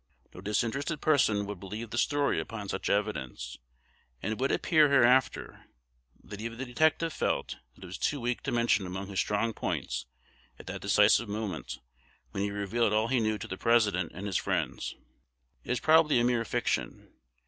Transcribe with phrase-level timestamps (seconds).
[0.33, 3.59] No disinterested person would believe the story upon such evidence;
[4.19, 5.65] and it will appear hereafter,
[6.23, 9.53] that even the detective felt that it was too weak to mention among his strong
[9.53, 10.07] points
[10.57, 11.77] at that decisive moment,
[12.31, 14.95] when he revealed all he knew to the President and his friends.
[15.63, 17.13] It is probably a mere fiction.